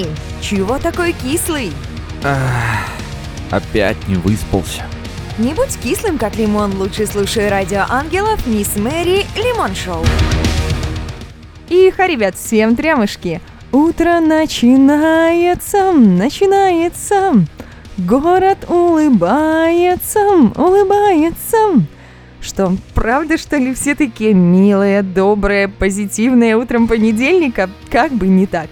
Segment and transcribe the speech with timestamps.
[0.00, 0.06] Эй,
[0.40, 1.72] чего такой кислый?
[2.24, 2.88] Ах,
[3.50, 4.84] опять не выспался.
[5.36, 10.02] Не будь кислым, как лимон, лучше слушай радио ангелов Мисс Мэри Лимон Шоу.
[11.68, 13.40] Иха, ребят, всем трямышки!
[13.72, 17.46] Утро начинается, начинается.
[17.98, 20.20] Город улыбается,
[20.56, 21.56] улыбается.
[22.40, 27.68] Что, правда, что ли, все такие милые, добрые, позитивные утром понедельника?
[27.90, 28.70] Как бы не так.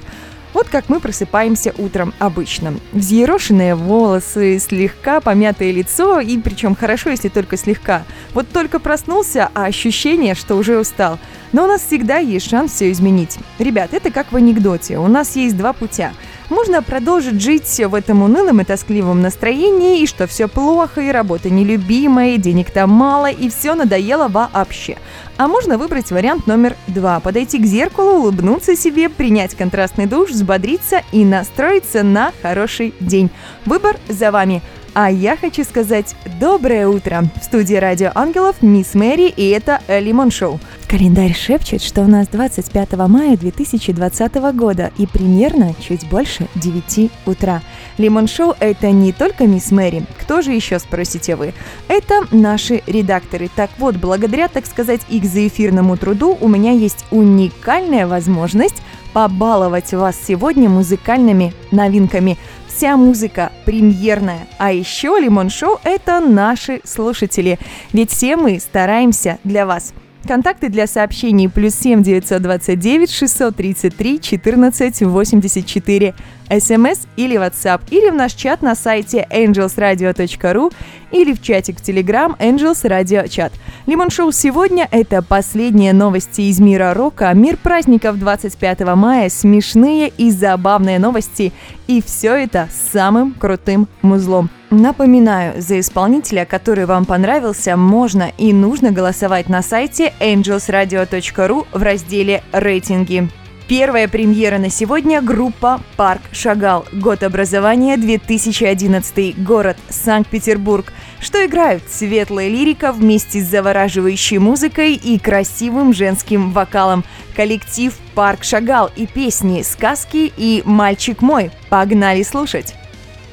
[0.59, 2.75] Вот как мы просыпаемся утром обычно.
[2.93, 8.03] Взъерошенные волосы, слегка помятое лицо, и причем хорошо, если только слегка.
[8.35, 11.21] Вот только проснулся, а ощущение, что уже устал.
[11.53, 13.39] Но у нас всегда есть шанс все изменить.
[13.61, 14.99] Ребят, это как в анекдоте.
[14.99, 16.13] У нас есть два путя–
[16.49, 21.51] можно продолжить жить в этом унылом и тоскливом настроении, и что все плохо, и работа
[21.51, 24.97] нелюбимая, и денег там мало, и все надоело вообще.
[25.37, 27.21] А можно выбрать вариант номер два.
[27.21, 33.31] Подойти к зеркалу, улыбнуться себе, принять контрастный душ, взбодриться и настроиться на хороший день.
[33.65, 34.63] Выбор за вами.
[35.01, 37.23] А я хочу сказать доброе утро.
[37.41, 40.59] В студии Радио Ангелов Мисс Мэри и это Лимон Шоу.
[40.89, 47.63] Календарь шепчет, что у нас 25 мая 2020 года и примерно чуть больше 9 утра.
[47.97, 50.03] Лимон Шоу– это не только Мисс Мэри.
[50.21, 51.55] Кто же еще, спросите вы?
[51.87, 53.49] Это наши редакторы.
[53.55, 58.83] Так вот, благодаря, так сказать, их заэфирному труду у меня есть уникальная возможность
[59.13, 62.37] побаловать вас сегодня музыкальными новинками.
[62.79, 64.47] Вся музыка премьерная.
[64.57, 67.59] А еще Лимон Шоу– это наши слушатели.
[67.93, 69.93] Ведь все мы стараемся для вас–
[70.29, 76.15] Контакты для сообщений плюс 7 929 633 14 84.
[76.51, 80.73] СМС или WhatsApp, или в наш чат на сайте angelsradio.ru,
[81.11, 83.53] или в чатик в Telegram Angels Radio Chat.
[83.87, 90.31] Лимон Шоу сегодня– это последние новости из мира рока, мир праздников 25 мая, смешные и
[90.31, 91.53] забавные новости.
[91.87, 94.51] И все это с самым крутым музлом.
[94.71, 102.43] Напоминаю, за исполнителя, который вам понравился, можно и нужно голосовать на сайте angelsradio.ru в разделе
[102.53, 103.31] «Рейтинги».
[103.69, 106.87] Первая премьера на сегодня– группа «Парк Шагал».
[106.91, 109.45] Год образования 2011.
[109.45, 110.91] Город Санкт-Петербург.
[111.21, 111.83] Что играют?
[111.87, 117.05] Светлая лирика вместе с завораживающей музыкой и красивым женским вокалом.
[117.37, 121.51] Коллектив «Парк Шагал» и песни «Сказки» и «Мальчик мой».
[121.69, 122.75] Погнали слушать!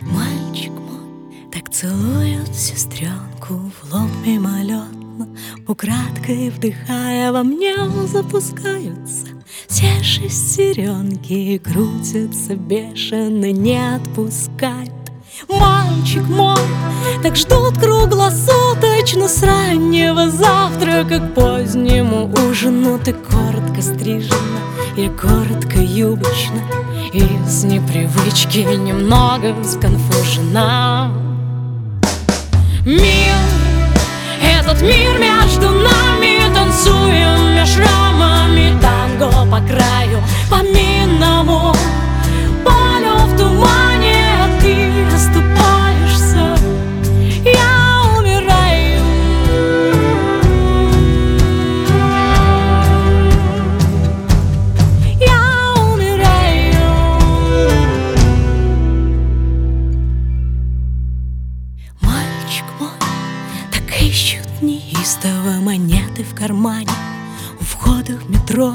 [0.02, 5.05] Мальчик мой так целует сестренку в лоб мимолетно,
[5.68, 7.76] Украдкой вдыхая во мне
[8.08, 9.36] запускаются
[9.68, 14.92] все шестеренки крутятся бешено, не отпускают.
[15.50, 16.56] Мальчик мой,
[17.22, 22.98] так ждут круглосуточно С раннего завтрака к позднему ужину.
[23.04, 24.62] Ты коротко стрижена,
[24.96, 26.62] я коротко юбочна
[27.14, 31.12] И с непривычки немного сконфужена.
[32.86, 33.55] Мир,
[34.66, 41.74] этот мир между нами Танцуем меж рамами танго по краю По минному
[68.56, 68.74] метро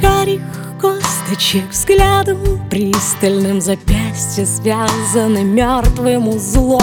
[0.00, 0.40] Карих
[0.80, 2.38] косточек взглядом
[2.70, 6.82] Пристальным запястье связаны мертвым узлом.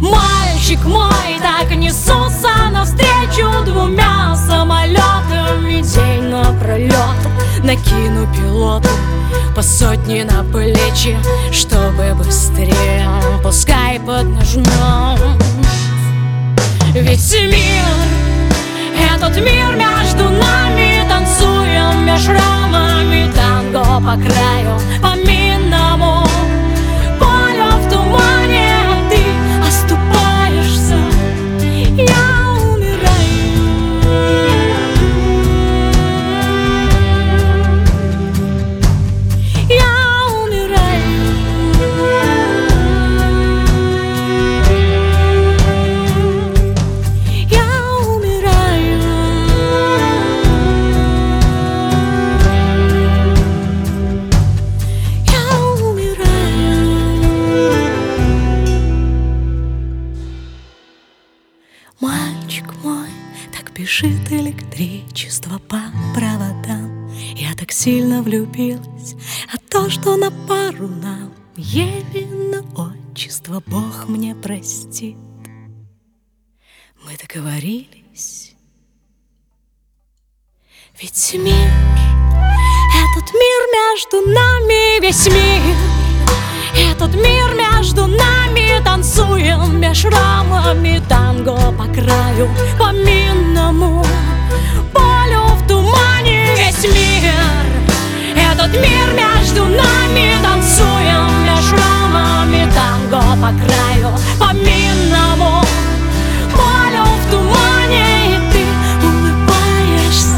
[0.00, 5.80] Мальчик мой так несутся навстречу двумя самолетами.
[5.80, 6.94] День напролет
[7.64, 8.90] накину пилоту
[9.54, 11.16] по сотне на плечи,
[11.50, 13.08] чтобы быстрее
[13.42, 15.16] Пускай поднажмем
[16.92, 18.35] ведь мир,
[19.16, 26.26] этот мир между нами Танцуем меж рамами танго по краю По минному
[70.76, 75.16] на пару нам еле на отчество Бог мне простит.
[77.04, 78.54] Мы договорились,
[81.00, 81.70] ведь мир,
[83.04, 85.76] этот мир между нами, весь мир,
[86.74, 94.04] этот мир между нами танцуем меж рамами танго по краю, по минному
[94.92, 97.16] полю в тумане весь мир.
[98.36, 100.45] Этот мир между нами
[100.76, 105.62] танцуем меж рамами танго по краю, по минному
[106.52, 108.64] полю в тумане, и ты
[109.06, 110.36] улыбаешься.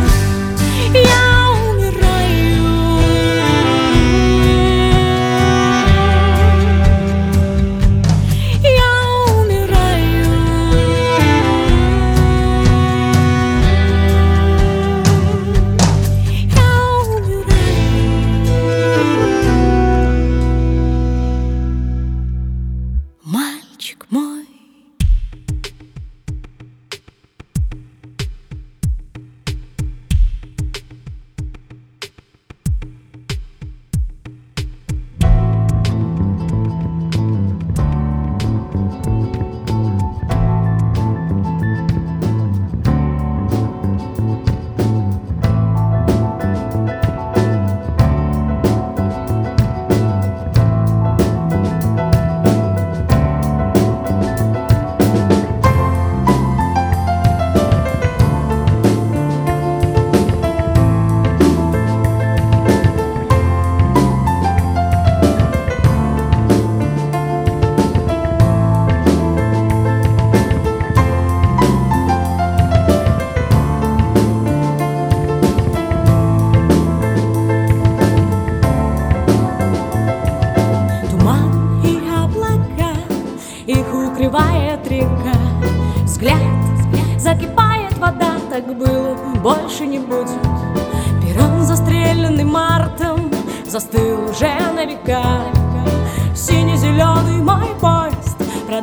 [0.94, 1.27] Я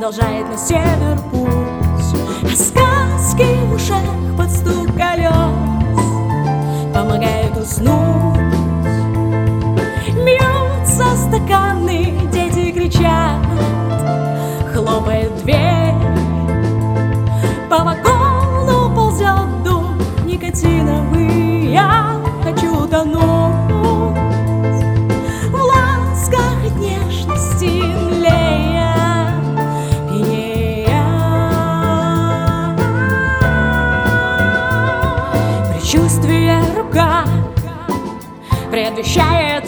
[0.05, 1.49] продолжает на север путь.
[2.43, 4.03] А сказки в ушах
[4.37, 5.31] под стук колес
[6.93, 8.14] Помогают уснуть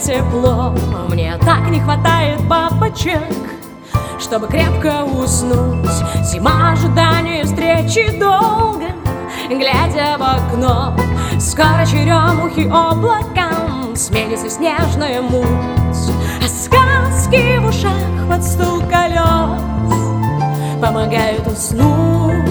[0.08, 0.74] тепло.
[1.10, 3.22] Мне так не хватает бабочек
[4.18, 5.86] Чтобы крепко уснуть.
[6.24, 8.86] Зима ожидания встречи долго
[9.50, 10.96] Глядя в окно.
[11.38, 15.44] Скоро черемухи облакам Сменится снежная муть.
[16.42, 19.62] А сказки в ушах под стук колес
[20.80, 22.48] Помогают уснуть.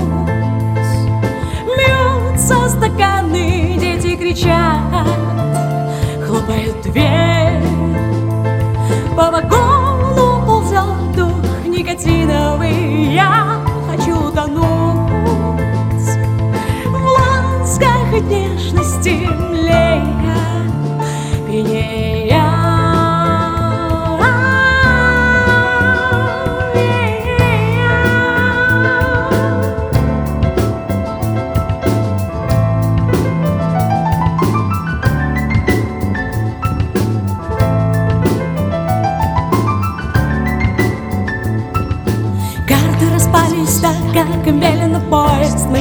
[1.66, 5.08] Бьются стаканы, дети кричат
[6.28, 7.47] Хлопает дверь
[9.18, 15.10] По вагону ползет дух никотиновый Я хочу тонуть
[16.86, 20.38] В ласках нежности млея
[21.48, 22.37] Пьянея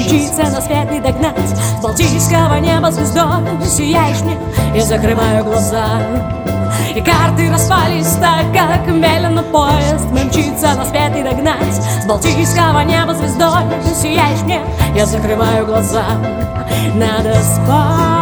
[0.06, 4.38] Мчится на свет не догнать С Балтийского неба звездой Сияешь мне,
[4.72, 6.00] я закрываю глаза
[6.94, 10.06] И карты распались так, как медленно поезд.
[10.12, 13.64] Мчится на свет не догнать С Балтийского неба звездой
[14.00, 14.60] Сияешь мне,
[14.94, 16.04] я закрываю глаза
[16.94, 18.15] Надо спать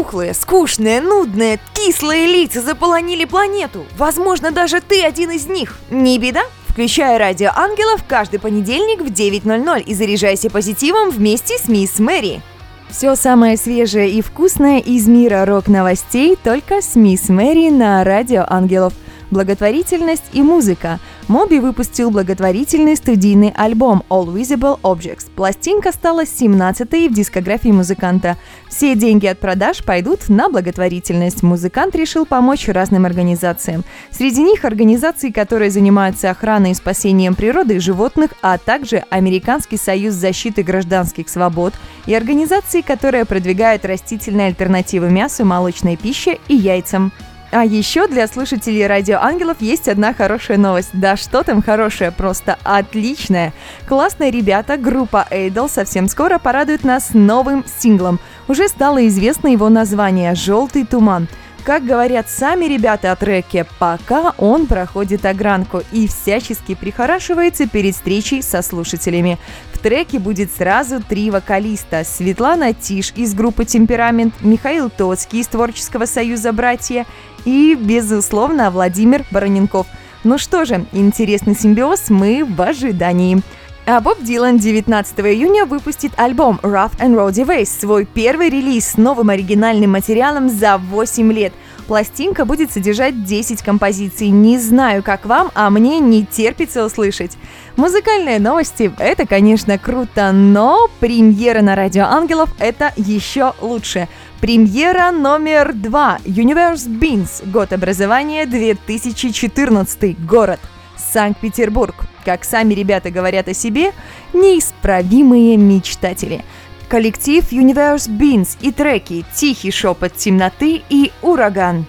[0.00, 3.84] тухлые, скучные, нудные, кислые лица заполонили планету.
[3.98, 5.76] Возможно, даже ты один из них.
[5.90, 6.40] Не беда?
[6.68, 12.40] Включай радио ангелов каждый понедельник в 9.00 и заряжайся позитивом вместе с мисс Мэри.
[12.88, 18.94] Все самое свежее и вкусное из мира рок-новостей только с мисс Мэри на Радио Ангелов–
[19.30, 20.98] благотворительность и музыка.
[21.30, 25.30] Моби выпустил благотворительный студийный альбом All Visible Objects.
[25.36, 28.36] Пластинка стала 17-й в дискографии музыканта.
[28.68, 31.44] Все деньги от продаж пойдут на благотворительность.
[31.44, 33.84] Музыкант решил помочь разным организациям.
[34.10, 40.14] Среди них организации, которые занимаются охраной и спасением природы и животных, а также Американский союз
[40.14, 41.74] защиты гражданских свобод
[42.06, 47.12] и организации, которые продвигают растительные альтернативы мясу, молочной пище и яйцам.
[47.52, 50.90] А еще для слушателей Радио Ангелов есть одна хорошая новость.
[50.92, 53.52] Да что там хорошая, просто отличная.
[53.88, 58.20] Классные ребята, группа Эйдол совсем скоро порадует нас новым синглом.
[58.46, 61.26] Уже стало известно его название «Желтый туман».
[61.64, 68.42] Как говорят сами ребята о треке, пока он проходит огранку и всячески прихорашивается перед встречей
[68.42, 69.38] со слушателями.
[69.72, 72.02] В треке будет сразу три вокалиста.
[72.04, 77.04] Светлана Тиш из группы «Темперамент», Михаил Тоцкий из Творческого союза «Братья»
[77.44, 79.86] и, безусловно, Владимир Бароненков.
[80.24, 83.42] Ну что же, интересный симбиоз мы в ожидании.
[83.92, 88.96] А Боб Дилан 19 июня выпустит альбом Rough and Rowdy Ways, свой первый релиз с
[88.96, 91.52] новым оригинальным материалом за 8 лет.
[91.88, 94.28] Пластинка будет содержать 10 композиций.
[94.28, 97.36] Не знаю, как вам, а мне не терпится услышать.
[97.74, 104.06] Музыкальные новости— это, конечно, круто, но премьера на Радио Ангелов— это еще лучше.
[104.40, 106.18] Премьера номер два.
[106.24, 107.44] Universe Beans.
[107.50, 110.16] Год образования 2014.
[110.24, 110.60] Город.
[110.96, 112.09] Санкт-Петербург.
[112.24, 113.92] Как сами ребята говорят о себе,
[114.32, 116.44] неисправимые мечтатели.
[116.88, 121.86] Коллектив Universe Beans и треки «Тихий шепот темноты» и «Ураган».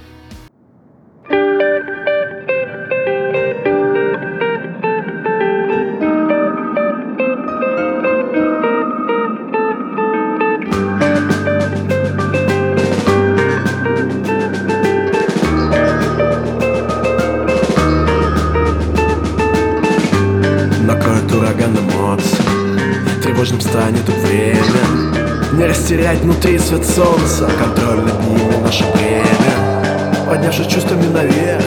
[23.71, 25.13] Станет время
[25.53, 30.25] Не растерять внутри свет солнца Контроль над ними наше время.
[30.27, 31.63] Поднявшись чувствами наверх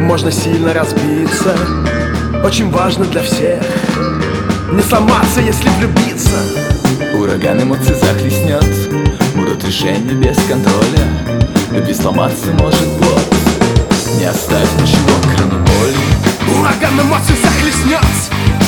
[0.00, 1.56] Можно сильно разбиться.
[2.44, 3.60] Очень важно для всех
[4.70, 6.38] Не сломаться, если влюбиться.
[7.18, 8.64] Ураган эмоций захлестнет
[9.34, 11.04] Будут решения без контроля.
[11.72, 13.34] Любви сломаться может плод
[14.20, 16.60] Не оставь ничего, кроме боли.
[16.60, 18.06] Ураган эмоций захлестнет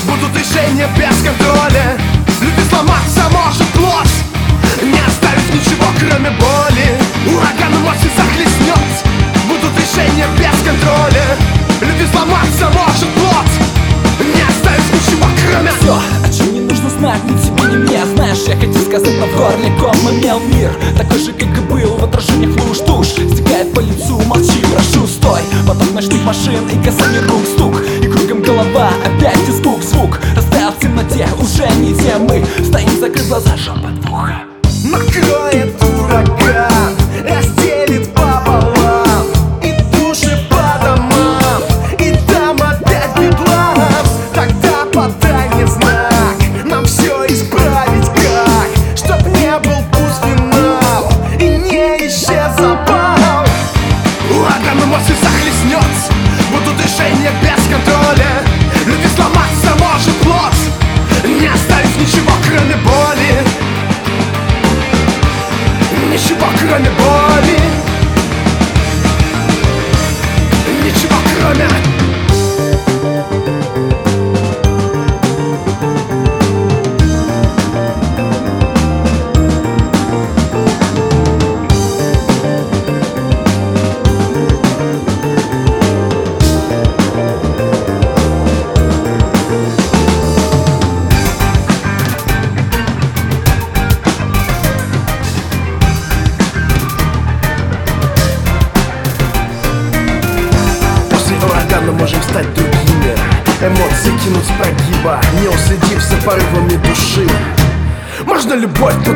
[0.08, 2.13] Будут решения без контроля
[2.54, 4.06] Любви сломаться может плод
[4.82, 6.86] Не оставить ничего, кроме боли.
[7.26, 8.78] Ураган эмоций захлестнет
[9.48, 11.36] Будут решения без контроля.
[11.80, 13.48] Любви сломаться может плод
[14.20, 18.38] Не оставить ничего, кроме Все, о чем не нужно знать ни тебе, ни мне Знаешь,
[18.46, 20.70] я хотел сказать, но в горле ком имел мир.
[20.96, 25.40] Такой же, как и был в отражениях луж Стекает по лицу, молчи, прошу, стой.
[25.66, 27.82] Поток ночных машин и касание рук стук.
[28.02, 30.20] И кругом голова, опять звук, звук.
[30.36, 30.50] В
[31.14, 32.44] темноте, уже не те мы.
[32.64, 34.42] Стоим, закрыв глаза, шепот в ухо
[34.84, 36.83] Накроет ураган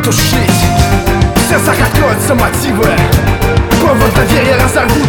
[0.08, 0.50] потушить.
[1.36, 2.86] Все закроются мотивы.
[3.80, 5.07] Повод доверия разорвут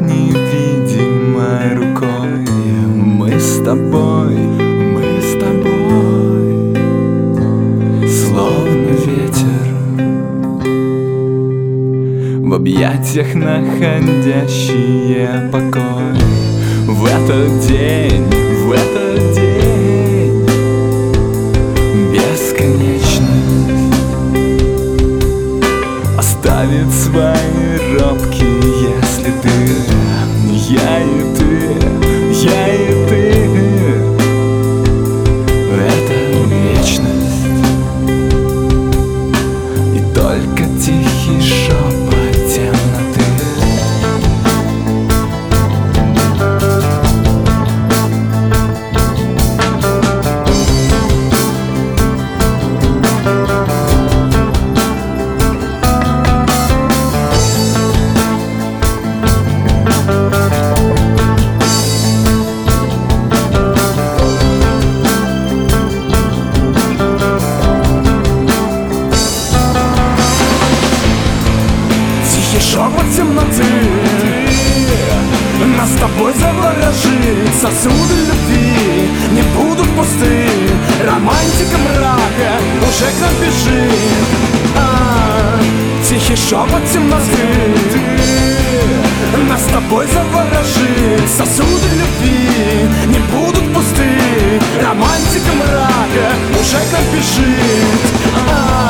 [0.00, 2.46] невидимой рукой.
[2.94, 6.74] Мы с тобой, мы с тобой.
[8.08, 9.66] Словно ветер.
[12.46, 16.14] В объятиях находящие покой.
[16.86, 18.24] В этот день,
[18.64, 20.46] в этот день.
[22.12, 23.20] Бесконечность
[26.18, 28.29] Оставит свои робкие
[30.70, 31.39] Я и ты,
[89.90, 94.60] тобой заворожит Сосуды любви не будут пусты.
[94.80, 98.00] Романтика мрака уже к нам бежит.
[98.36, 98.89] А,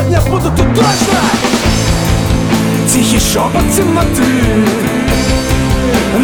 [0.00, 1.20] Сегодня буду тут точно.
[2.88, 4.64] Тихий шепот темноты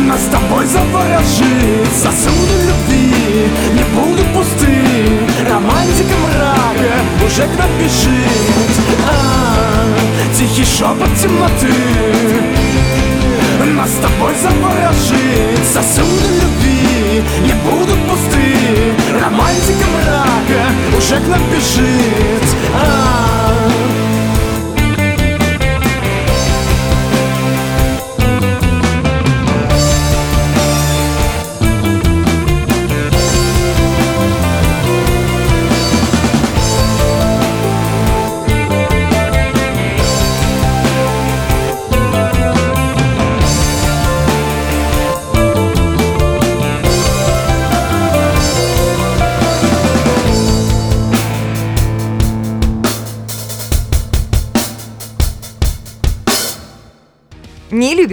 [0.08, 3.48] Нас с тобой заворожит Сосуды любви.
[3.74, 8.72] Не будут пусты Романтика мрака уже к нам бежит.
[9.10, 9.84] А,
[10.34, 11.74] Тихий шепот темноты.
[13.76, 15.66] Нас с тобой заворожит.
[15.70, 17.22] Сосуды любви.
[17.44, 22.46] Не будут пусты Романтика мрака уже к нам бежит.
[22.72, 23.35] Не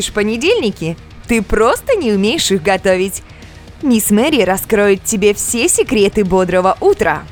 [0.04, 0.98] любишь понедельники?
[1.28, 3.24] Ты просто не умеешь их готовить.
[3.82, 7.24] Мисс Мэри раскроет тебе все секреты бодрого утра.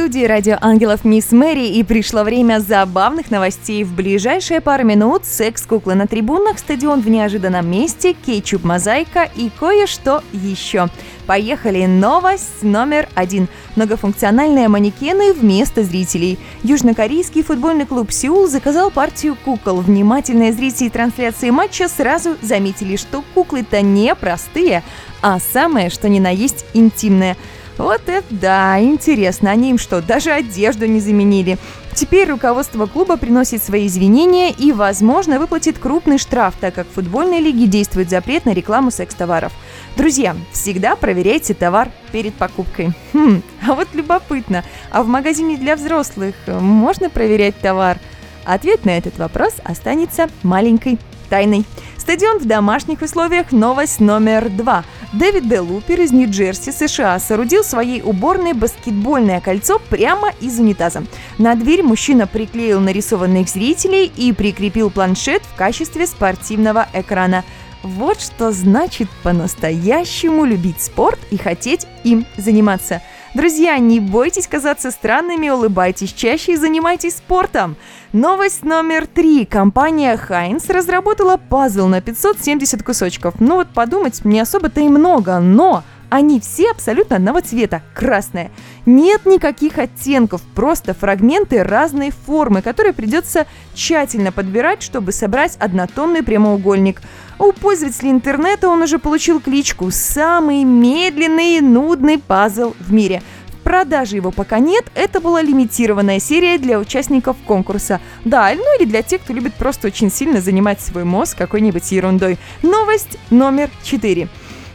[0.00, 3.84] Студии радио Ангелов Мисс Мэри и пришло время забавных новостей.
[3.84, 10.88] В ближайшие пару минут секс-куклы на трибунах, стадион в неожиданном месте, кетчуп-мозаика и кое-что еще.
[11.26, 11.84] Поехали!
[11.84, 13.46] Новость номер один.
[13.76, 16.38] Многофункциональные манекены вместо зрителей.
[16.62, 19.82] Южнокорейский футбольный клуб «Сеул» заказал партию кукол.
[19.82, 24.82] Внимательные зрители трансляции матча сразу заметили, что куклы-то не простые,
[25.20, 27.36] а самое, что ни на есть, интимное.
[27.80, 31.56] Вот это да, интересно, они им что, даже одежду не заменили?
[31.94, 37.40] Теперь руководство клуба приносит свои извинения и, возможно, выплатит крупный штраф, так как в футбольной
[37.40, 39.52] лиге действует запрет на рекламу секс-товаров.
[39.96, 42.92] Друзья, всегда проверяйте товар перед покупкой.
[43.14, 47.98] Хм, а вот любопытно, а в магазине для взрослых можно проверять товар?
[48.44, 50.98] Ответ на этот вопрос останется маленькой
[51.30, 51.64] тайной.
[51.96, 54.84] Стадион в домашних условиях– новость номер два.
[55.12, 61.02] Дэвид Де Лупер из Нью-Джерси, США, соорудил своей уборной баскетбольное кольцо прямо из унитаза.
[61.36, 67.44] На дверь мужчина приклеил нарисованных зрителей и прикрепил планшет в качестве спортивного экрана.
[67.82, 73.02] Вот что значит по-настоящему любить спорт и хотеть им заниматься.
[73.32, 77.76] Друзья, не бойтесь казаться странными, улыбайтесь чаще и занимайтесь спортом.
[78.12, 79.44] Новость номер три.
[79.44, 83.34] Компания Heinz разработала пазл на 570 кусочков.
[83.38, 88.50] Ну вот подумать, не особо-то и много, но они все абсолютно одного цвета, красное.
[88.84, 97.00] Нет никаких оттенков, просто фрагменты разной формы, которые придется тщательно подбирать, чтобы собрать однотонный прямоугольник.
[97.40, 103.22] У пользователей интернета он уже получил кличку «Самый медленный и нудный пазл в мире».
[103.48, 107.98] В продаже его пока нет, это была лимитированная серия для участников конкурса.
[108.26, 112.36] Да, ну или для тех, кто любит просто очень сильно занимать свой мозг какой-нибудь ерундой.
[112.62, 114.28] Новость номер четыре.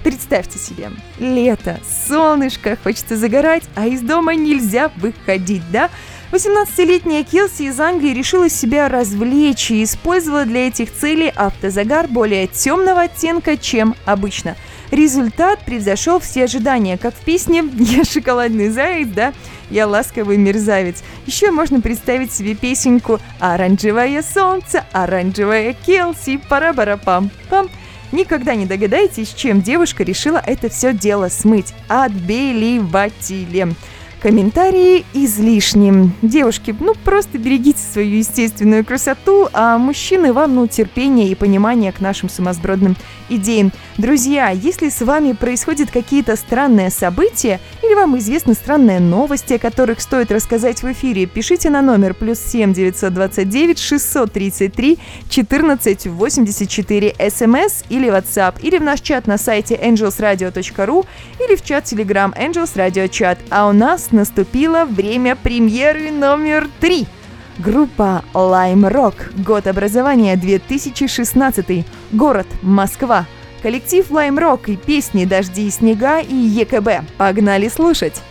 [0.04, 5.92] Представьте себе, лето, солнышко, хочется загорать, а из дома нельзя выходить, да?
[6.32, 13.02] 18-летняя Келси из Англии решила себя развлечь и использовала для этих целей автозагар более темного
[13.04, 14.56] оттенка, чем обычно.
[14.92, 19.34] Результат превзошел все ожидания, как в песне «Я шоколадный заяц», да?
[19.70, 21.04] «Я ласковый мерзавец».
[21.26, 27.66] Еще можно представить себе песенку «Оранжевое солнце, оранжевая Келси, пара-бара-пам-пам».
[27.66, 27.70] -пам.
[28.12, 31.74] Никогда не догадаетесь, чем девушка решила это все дело смыть.
[31.88, 33.76] Отбеливателем.
[34.26, 36.12] Комментарии излишним.
[36.24, 42.02] Девушки, ну просто берегите свою естественную красоту, а мужчины вам, ну, терпение и понимание к
[42.02, 42.96] нашим сумасбродным
[43.30, 43.72] идеям.
[43.98, 50.02] Друзья, если с вами происходят какие-то странные события, или вам известны странные новости, о которых
[50.02, 54.98] стоит рассказать в эфире, пишите на номер плюс 7 929 633
[55.30, 61.06] 14 84 смс или WhatsApp, или в наш чат на сайте angelsradio.ru,
[61.40, 63.38] или в чат Telegram Angels Radio Chat.
[63.52, 67.06] А у нас наступило время премьеры номер три.
[67.60, 69.44] Группа Lime Rock.
[69.44, 71.86] Год образования 2016.
[72.12, 73.26] Город Москва.
[73.62, 77.08] Коллектив Lime Rock и песни «Дожди и снега» и ЕКБ.
[77.18, 78.22] Погнали слушать!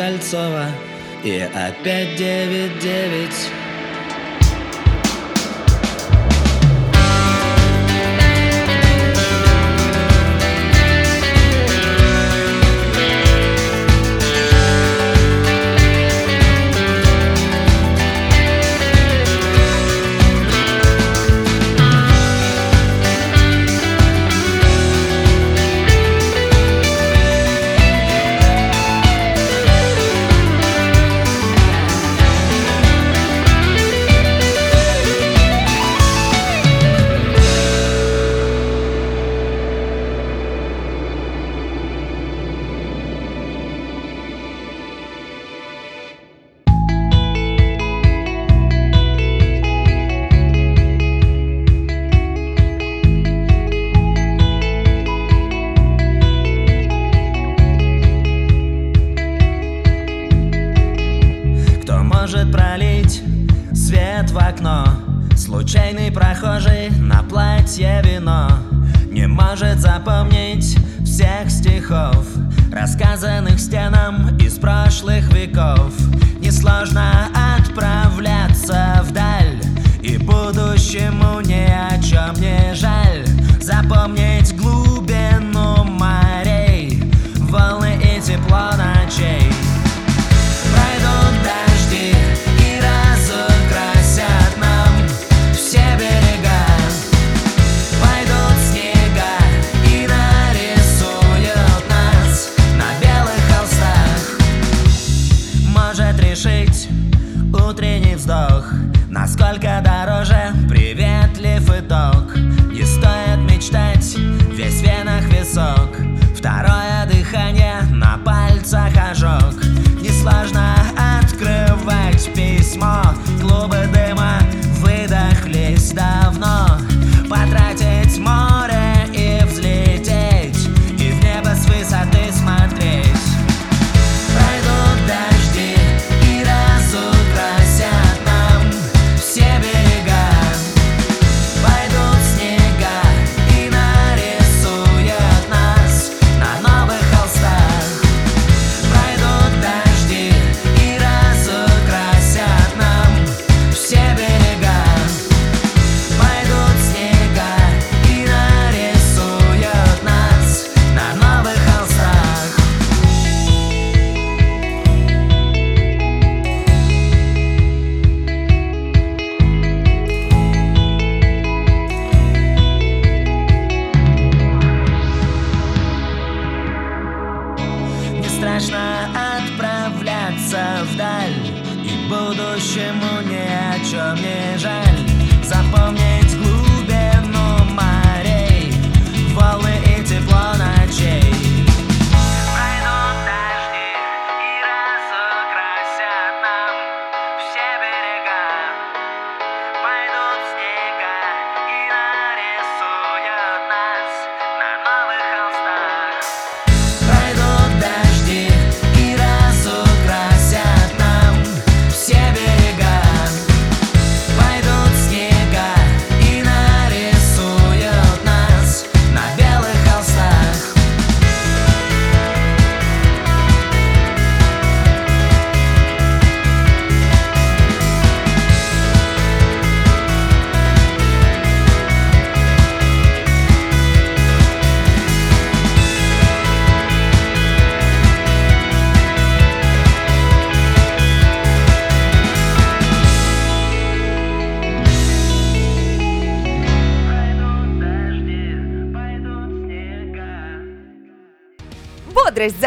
[0.00, 0.64] Кольцова.
[1.22, 2.59] И опять девять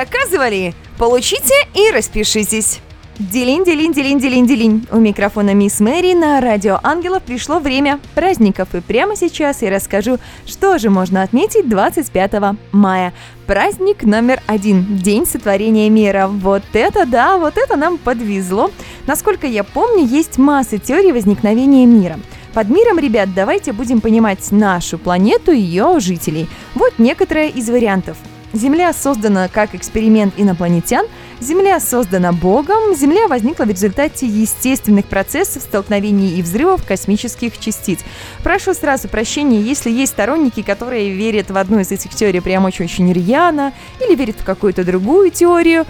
[0.03, 0.73] заказывали?
[0.97, 2.79] Получите и распишитесь.
[3.19, 4.87] Делин, делин, делин, делин, делин.
[4.91, 8.73] У микрофона Мисс Мэри на Радио Ангелов пришло время праздников.
[8.73, 12.33] И прямо сейчас я расскажу, что же можно отметить 25
[12.71, 13.13] мая.
[13.45, 16.27] Праздник номер один– День сотворения мира.
[16.27, 18.71] Вот это да, вот это нам подвезло.
[19.05, 22.17] Насколько я помню, есть масса теорий возникновения мира.
[22.53, 26.47] Под миром, ребят, давайте будем понимать нашу планету и ее жителей.
[26.73, 28.17] Вот некоторые из вариантов.
[28.53, 31.07] Земля создана как эксперимент инопланетян,
[31.39, 37.99] Земля создана Богом, Земля возникла в результате естественных процессов столкновений и взрывов космических частиц.
[38.43, 43.11] Прошу сразу прощения, если есть сторонники, которые верят в одну из этих теорий прям очень-очень
[43.11, 45.85] рьяно или верят в какую-то другую теорию.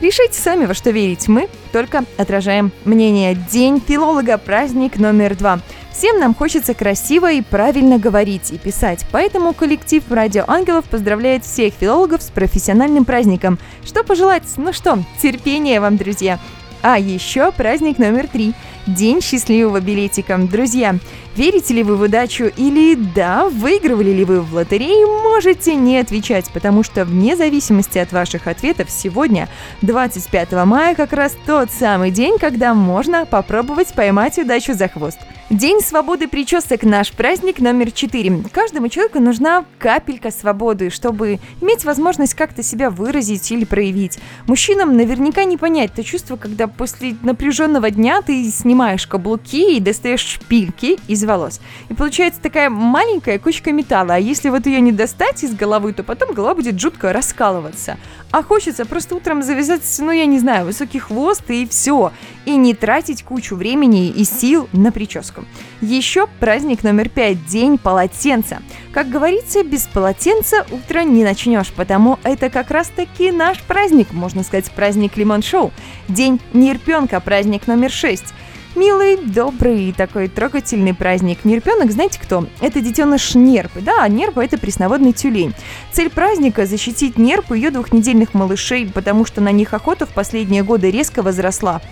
[0.00, 1.28] Решите сами, во что верить.
[1.28, 3.34] Мы только отражаем мнение.
[3.50, 5.60] День филолога, праздник номер два.
[5.96, 11.72] Всем нам хочется красиво и правильно говорить и писать, поэтому коллектив «Радио Ангелов» поздравляет всех
[11.72, 13.60] филологов с профессиональным праздником.
[13.84, 14.42] Что пожелать?
[14.56, 16.40] Ну что, терпения вам, друзья!
[16.82, 18.54] А еще праздник номер три–
[18.86, 20.36] День счастливого билетика.
[20.36, 20.96] Друзья,
[21.36, 26.50] верите ли вы в удачу или да, выигрывали ли вы в лотерею, можете не отвечать,
[26.52, 29.48] потому что вне зависимости от ваших ответов сегодня,
[29.82, 35.18] 25 мая, как раз тот самый день, когда можно попробовать поймать удачу за хвост.
[35.50, 38.42] День свободы причесок– наш праздник номер четыре.
[38.50, 44.18] Каждому человеку нужна капелька свободы, чтобы иметь возможность как-то себя выразить или проявить.
[44.46, 50.22] Мужчинам наверняка не понять то чувство, когда после напряженного дня ты снимаешь каблуки и достаешь
[50.22, 51.60] шпильки из волос.
[51.88, 56.02] И получается такая маленькая кучка металла, а если вот ее не достать из головы, то
[56.02, 57.98] потом голова будет жутко раскалываться.
[58.30, 62.12] А хочется просто утром завязать, ну я не знаю, высокий хвост и все.
[62.44, 65.44] И не тратить кучу времени и сил на прическу.
[65.80, 68.60] Еще праздник номер пять– День полотенца.
[68.92, 74.70] Как говорится, без полотенца утро не начнешь, потому это как раз-таки наш праздник, можно сказать,
[74.72, 75.72] праздник лимон-шоу.
[76.08, 78.34] День нерпенка, праздник номер шесть.
[78.74, 81.44] Милый, добрый такой трогательный праздник.
[81.44, 82.48] Нерпенок, знаете кто?
[82.60, 83.80] Это детеныш нерпы.
[83.80, 85.54] Да, нерпа– это пресноводный тюлень.
[85.92, 90.64] Цель праздника– защитить нерпу и ее двухнедельных малышей, потому что на них охота в последние
[90.64, 91.82] годы резко возросла.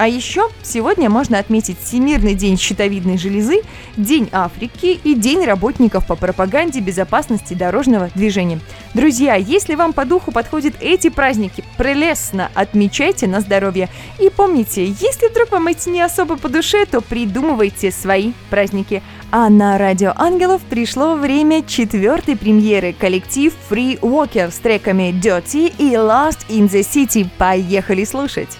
[0.00, 3.60] А еще сегодня можно отметить Всемирный день щитовидной железы,
[3.98, 8.60] День Африки и День работников по пропаганде безопасности дорожного движения.
[8.94, 13.90] Друзья, если вам по духу подходят эти праздники, прелестно отмечайте на здоровье.
[14.18, 19.02] И помните, если вдруг вам эти не особо по душе, то придумывайте свои праздники.
[19.30, 25.92] А на Радио Ангелов пришло время четвертой премьеры коллектив Free Walker с треками Dirty и
[25.92, 27.28] Lost in the City.
[27.36, 28.56] Поехали слушать!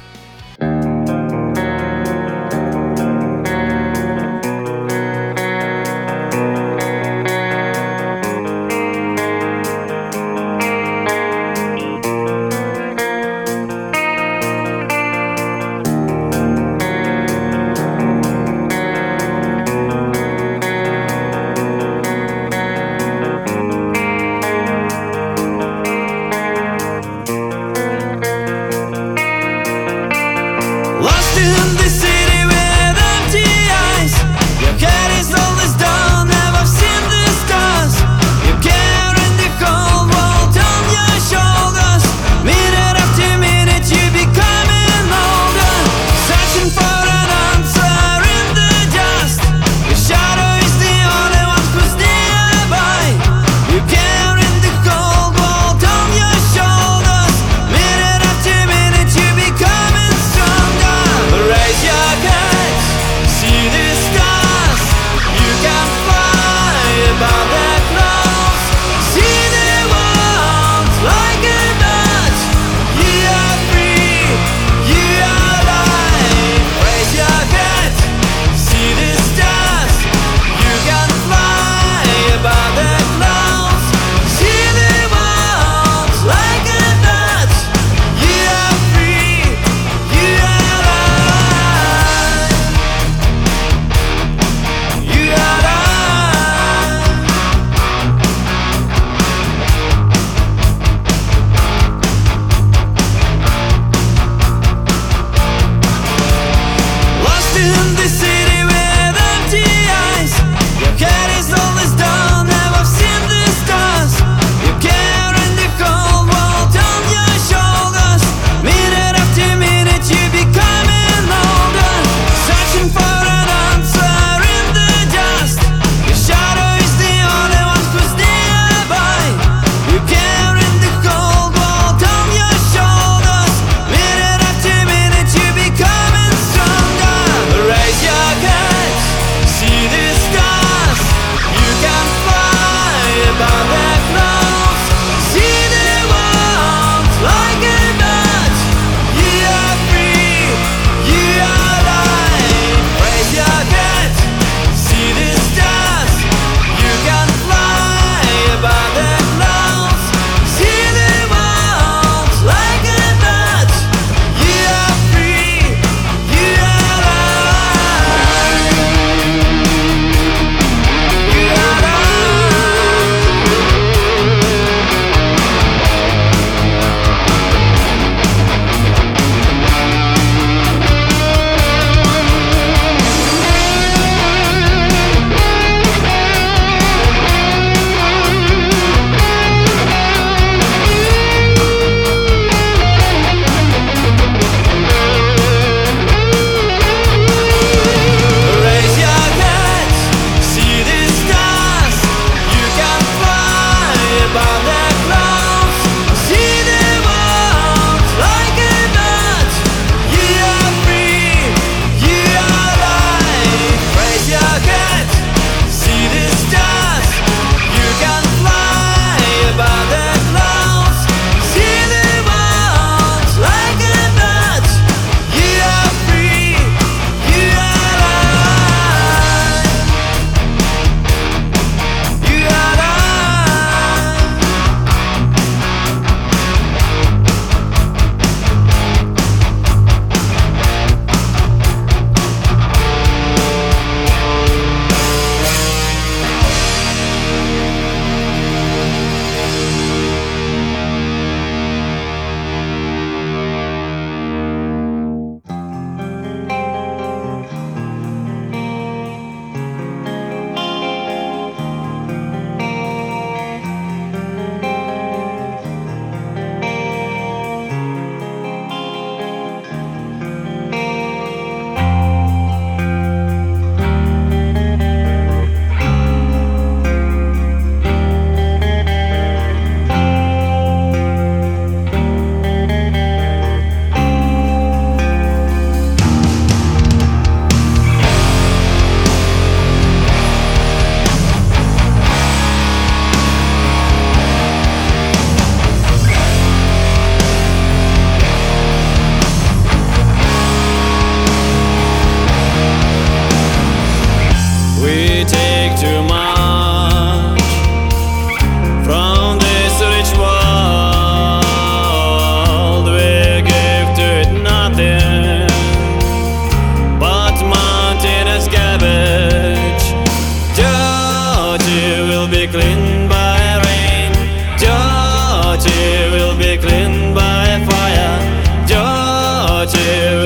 [325.62, 328.66] Dirty will be cleaned by fire.
[328.66, 330.19] Dirty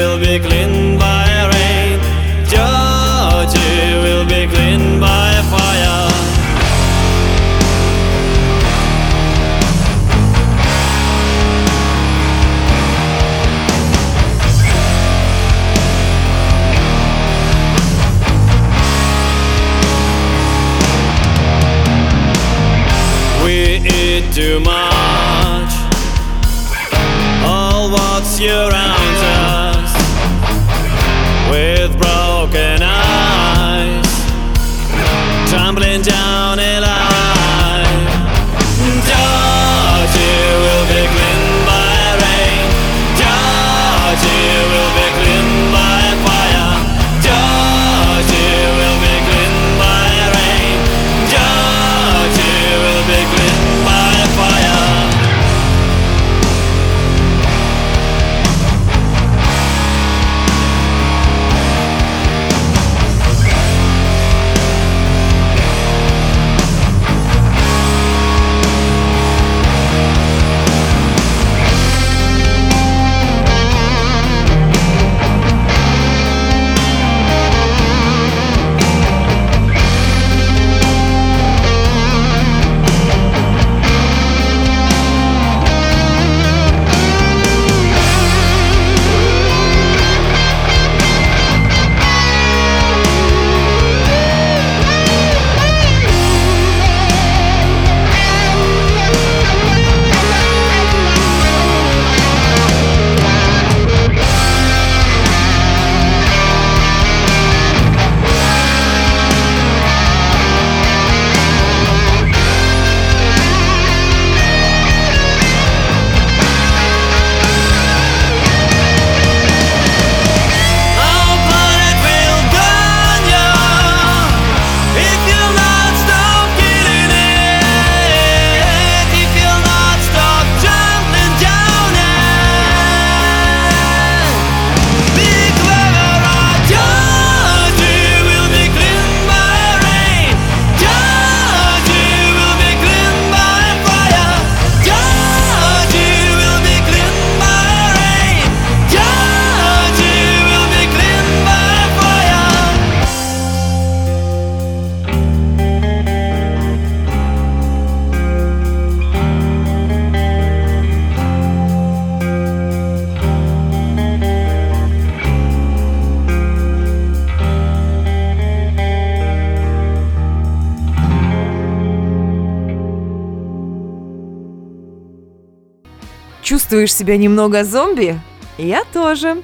[176.44, 178.20] Чувствуешь себя немного зомби?
[178.58, 179.42] Я тоже.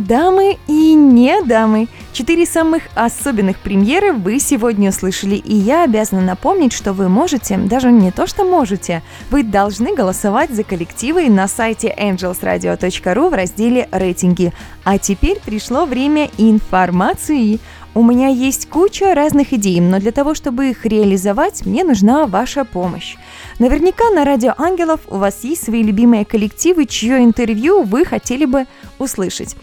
[0.00, 6.72] Дамы и не дамы, четыре самых особенных премьеры вы сегодня услышали, и я обязана напомнить,
[6.72, 11.94] что вы можете, даже не то что можете, вы должны голосовать за коллективы на сайте
[11.96, 14.52] angelsradio.ru в разделе «Рейтинги».
[14.82, 17.60] А теперь пришло время информации.
[17.94, 22.64] У меня есть куча разных идей, но для того, чтобы их реализовать, мне нужна ваша
[22.64, 23.16] помощь.
[23.58, 28.66] Наверняка на Радио Ангелов у вас есть свои любимые коллективы, чье интервью вы хотели бы
[28.98, 29.56] услышать.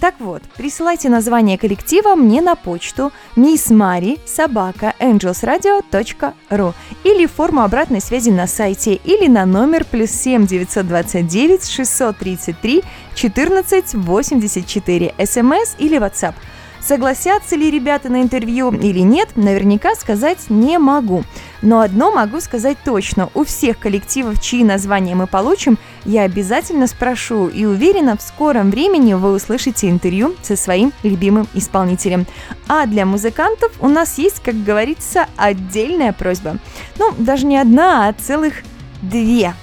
[0.00, 4.18] Так вот, присылайте название коллектива мне на почту missmari
[7.04, 12.82] или форму обратной связи на сайте или на номер плюс 7 929 633
[13.14, 16.34] 14 84 смс или WhatsApp.
[16.86, 21.24] Согласятся ли ребята на интервью или нет, наверняка сказать не могу.
[21.62, 23.30] Но одно могу сказать точно.
[23.32, 29.14] У всех коллективов, чьи названия мы получим, я обязательно спрошу и уверена, в скором времени
[29.14, 32.26] вы услышите интервью со своим любимым исполнителем.
[32.68, 36.58] А для музыкантов у нас есть, как говорится, отдельная просьба.
[36.98, 38.62] Ну, даже не одна, а целых
[39.00, 39.54] две.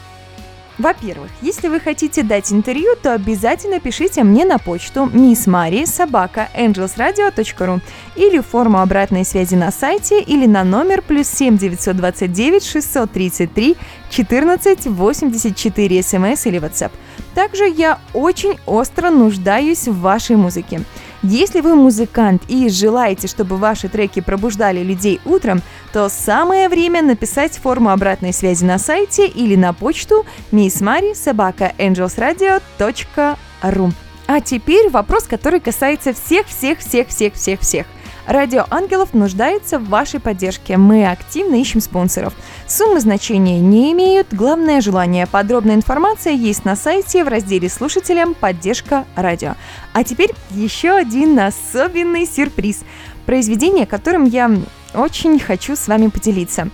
[0.77, 7.81] Во-первых, если вы хотите дать интервью, то обязательно пишите мне на почту missmari собака angelsradio.ru
[8.15, 13.77] или форму обратной связи на сайте или на номер плюс 7 929 633
[14.09, 16.91] 14 84 смс или WhatsApp.
[17.35, 20.81] Также я очень остро нуждаюсь в вашей музыке.
[21.23, 25.61] Если вы музыкант и желаете, чтобы ваши треки пробуждали людей утром,
[25.93, 33.91] то самое время написать форму обратной связи на сайте или на почту missmari собака angelsradio.ru.
[34.27, 37.85] А теперь вопрос, который касается всех-всех-всех-всех-всех-всех.
[38.31, 40.77] Радио Ангелов нуждается в вашей поддержке.
[40.77, 42.33] Мы активно ищем спонсоров.
[42.65, 45.27] Суммы значения не имеют, главное желание.
[45.27, 48.33] Подробная информация есть на сайте в разделе «Слушателям.
[48.33, 49.55] Поддержка радио».
[49.91, 52.85] А теперь еще один особенный сюрприз.
[53.25, 54.49] Произведение, которым я
[54.93, 56.69] очень хочу с вами поделиться.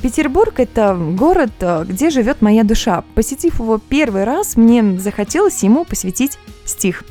[0.00, 3.02] Петербург– это город, э, где живет моя душа.
[3.16, 7.02] Посетив его первый раз, мне захотелось ему посвятить стих.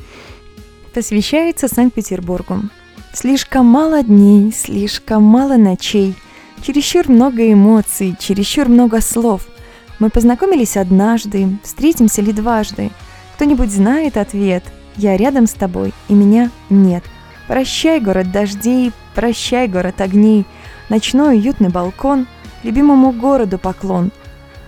[0.94, 2.62] Посвящается Санкт-Петербургу.
[3.12, 6.14] Слишком мало дней, слишком мало ночей,
[6.62, 9.48] чересчур много эмоций, чересчур много слов.
[9.98, 12.92] Мы познакомились однажды, встретимся ли дважды.
[13.34, 14.62] Кто-нибудь знает ответ?
[14.96, 17.02] Я рядом с тобой, и меня нет.
[17.48, 20.46] Прощай, город дождей, прощай, город огней,
[20.88, 22.28] ночной уютный балкон,
[22.62, 24.12] любимому городу поклон.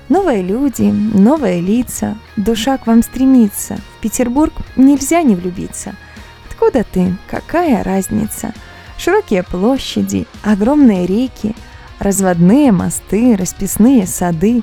[0.08, 3.78] Новые люди, новые лица, душа к вам стремится.
[3.98, 5.94] В Петербург нельзя не влюбиться–
[6.62, 7.16] Откуда ты?
[7.28, 8.54] Какая разница?
[8.96, 11.56] Широкие площади, огромные реки,
[11.98, 14.62] разводные мосты, расписные сады,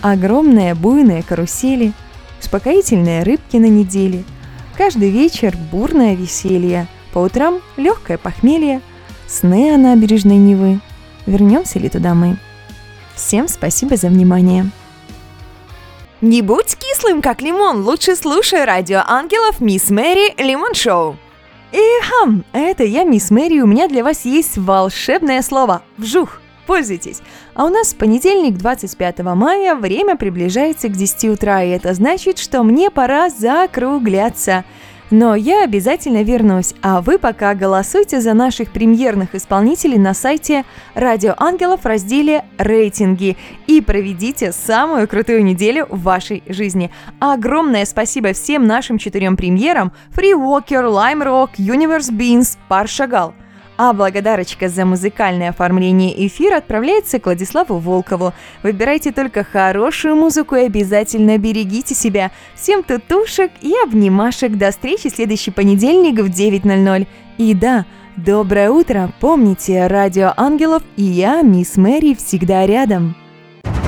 [0.00, 1.92] огромные буйные карусели,
[2.40, 4.24] успокоительные рыбки на неделе.
[4.78, 8.80] Каждый вечер бурное веселье, по утрам легкое похмелье,
[9.28, 10.80] сны о набережной Невы.
[11.26, 12.38] Вернемся ли туда мы?
[13.14, 14.70] Всем спасибо за внимание.
[16.22, 21.18] Не будь кислым, как лимон, лучше слушай радио ангелов Мисс Мэри Лимон Шоу.
[21.76, 26.40] И хам, это я, мисс Мэри, у меня для вас есть волшебное слово «вжух».
[26.66, 27.20] Пользуйтесь.
[27.52, 32.62] А у нас понедельник, 25 мая, время приближается к 10 утра, и это значит, что
[32.62, 34.64] мне пора закругляться.
[35.10, 41.34] Но я обязательно вернусь, а вы пока голосуйте за наших премьерных исполнителей на сайте Радио
[41.36, 43.36] Ангелов в разделе «Рейтинги»
[43.68, 46.90] и проведите самую крутую неделю в вашей жизни.
[47.20, 49.92] Огромное спасибо всем нашим четырем премьерам.
[50.12, 53.32] Free Walker, Lime Rock, Universe Beans, Пар Шагал–
[53.76, 58.32] а благодарочка за музыкальное оформление эфира отправляется к Владиславу Волкову.
[58.62, 62.30] Выбирайте только хорошую музыку и обязательно берегите себя.
[62.54, 64.56] Всем тутушек и обнимашек.
[64.56, 67.06] До встречи в следующий понедельник в 9.00.
[67.38, 67.84] И да,
[68.16, 69.12] доброе утро.
[69.20, 73.25] Помните, Радио Ангелов и я, мисс Мэри, всегда рядом.